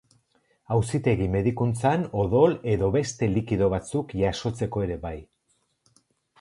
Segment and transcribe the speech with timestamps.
[0.75, 5.17] Auzitegi medikuntzan odol edo beste likido batzuk jasotzeko ere bai.